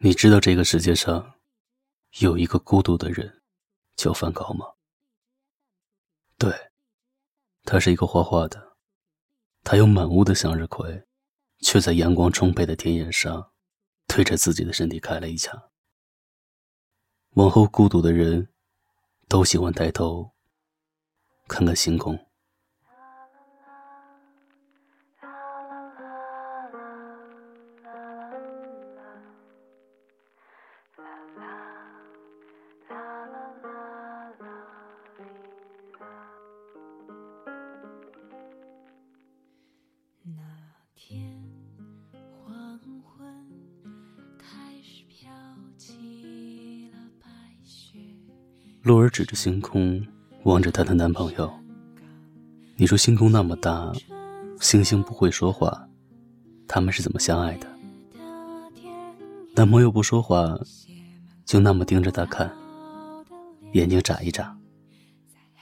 [0.00, 1.34] 你知道这个世界上
[2.20, 3.42] 有一个孤独的人
[3.96, 4.64] 叫梵高吗？
[6.36, 6.70] 对，
[7.64, 8.76] 他是一个画画的，
[9.64, 11.04] 他有满屋的向日葵，
[11.62, 13.50] 却在阳光充沛的田野上，
[14.06, 15.70] 对着自己的身体开了一枪。
[17.30, 18.48] 往后孤独的人，
[19.26, 20.32] 都喜欢抬头
[21.48, 22.27] 看看星空。
[48.82, 50.02] 洛儿指着星空，
[50.44, 51.52] 望着她的男朋友。
[52.76, 53.92] 你说星空那么大，
[54.60, 55.86] 星星不会说话，
[56.66, 57.68] 他们是怎么相爱的？
[59.54, 60.58] 男朋友不说话，
[61.48, 62.54] 就那么盯着他看，
[63.72, 64.54] 眼睛眨一眨。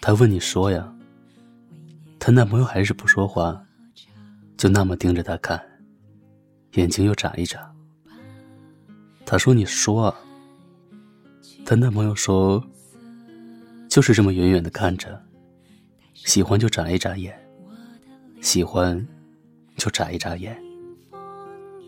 [0.00, 0.94] 他问你说呀，
[2.20, 3.60] 她男朋友还是不说话，
[4.56, 5.60] 就那么盯着她看，
[6.74, 7.68] 眼睛又眨一眨。
[9.26, 10.14] 他说你说啊，
[11.66, 12.64] 她男朋友说。
[13.88, 15.22] 就是这么远远的看着，
[16.14, 17.38] 喜欢就眨一眨眼，
[18.40, 19.06] 喜欢
[19.76, 20.58] 就眨一眨眼，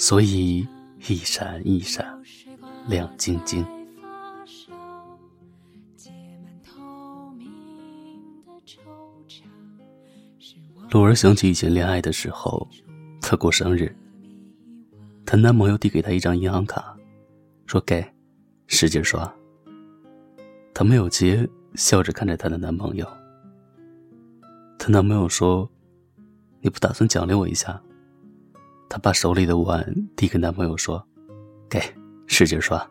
[0.00, 0.66] 所以
[1.06, 2.20] 一闪一闪，
[2.88, 3.64] 亮晶晶。
[10.90, 12.68] 露儿想起以前恋爱的时候，
[13.20, 13.94] 她过生日，
[15.24, 16.96] 她男朋友递给她一张银行卡，
[17.66, 18.04] 说给，
[18.66, 19.32] 使劲刷。
[20.74, 21.48] 她没有接。
[21.74, 23.06] 笑着看着她的男朋友，
[24.78, 25.66] 她男朋友说
[26.60, 27.82] ：“你不打算奖励我一下？”
[28.90, 29.82] 她把手里的碗
[30.14, 31.02] 递给男朋友说
[31.70, 31.80] ：“给，
[32.26, 32.86] 使劲刷。”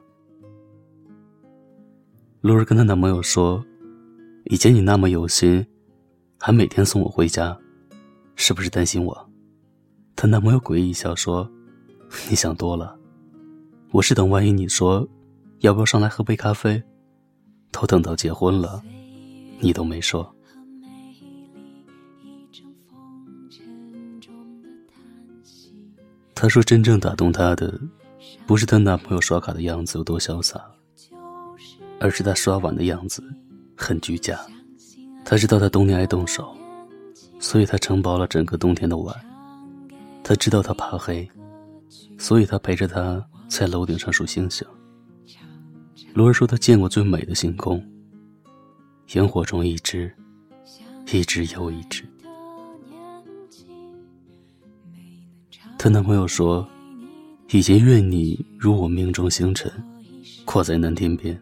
[2.42, 3.64] 露儿跟她男朋友说
[4.46, 5.66] ：“以前你那么有心，
[6.40, 7.58] 还每天送我回家，
[8.36, 9.30] 是不是担心我？”
[10.16, 11.50] 她男朋友诡异一笑说
[12.30, 12.98] ：“你想多了，
[13.92, 15.08] 我是等万一你说，
[15.60, 16.82] 要不要上来喝杯咖啡？”
[17.72, 18.84] 都等到结婚了，
[19.60, 20.36] 你都没说。
[26.36, 27.80] 她说：“真正打动她的，
[28.46, 30.60] 不是她男朋友刷卡的样子有多潇洒，
[32.00, 33.24] 而是他刷碗的样子
[33.84, 34.40] 很居家。
[35.26, 36.56] 他知道他冬天爱动手，
[37.40, 39.16] 所以他承包了整个冬天的碗。
[40.24, 41.30] 他知道他怕黑，
[42.18, 44.66] 所以他陪着他在楼顶上数星星。”
[46.14, 47.82] 罗儿说：“她见过最美的星空，
[49.14, 50.14] 萤火虫一只，
[51.12, 52.04] 一只又一只。”
[55.80, 56.68] 她男朋友说
[57.52, 59.72] ：“以前愿你如我命中星辰，
[60.44, 61.42] 挂在南天边。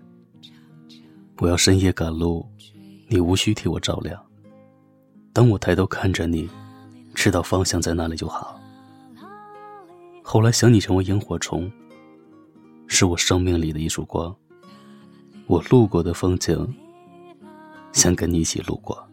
[1.39, 2.45] 我要深夜赶路，
[3.07, 4.21] 你无需替我照亮。
[5.31, 6.49] 当我抬头看着你，
[7.15, 8.59] 知道方向在哪里就好。
[10.21, 11.71] 后来想你成为萤火虫，
[12.87, 14.35] 是我生命里的一束光。”
[15.47, 16.75] 我路过的风景，
[17.93, 19.08] 想跟你一起路过。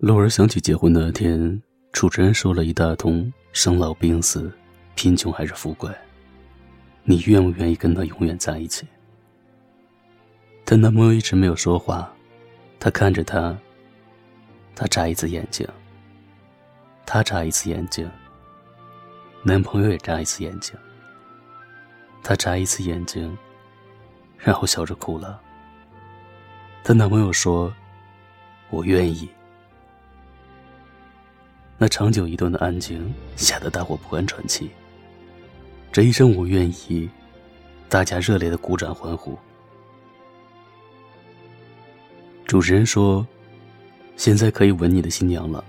[0.00, 1.60] 露儿想起结婚那天，
[1.90, 4.48] 主持人说了一大通生老病死、
[4.94, 5.90] 贫穷还是富贵。
[7.02, 8.86] 你愿不愿意跟他永远在一起？
[10.64, 12.08] 她男朋友一直没有说话，
[12.78, 13.58] 她看着他，
[14.72, 15.66] 他眨一次眼睛，
[17.04, 18.08] 他眨一次眼睛，
[19.42, 20.76] 男朋友也眨一次眼睛，
[22.22, 23.36] 他眨一次眼睛，
[24.36, 25.40] 然后笑着哭了。
[26.84, 27.74] 她男朋友说
[28.70, 29.28] ：“我愿意。”
[31.80, 34.68] 那长久一段的安静吓得大伙不敢喘气。
[35.92, 37.08] 这一声“我愿意”，
[37.88, 39.38] 大家热烈的鼓掌欢呼。
[42.44, 43.24] 主持人说
[44.16, 45.64] ：“现在可以吻你的新娘了。”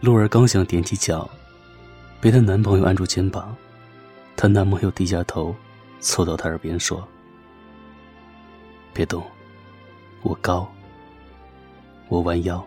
[0.00, 1.28] 露儿刚想踮起脚，
[2.18, 3.54] 被她男朋友按住肩膀，
[4.34, 5.54] 她男朋友低下头，
[6.00, 7.06] 凑到她耳边说
[8.94, 9.22] ：“别动，
[10.22, 10.66] 我高，
[12.08, 12.66] 我弯腰。”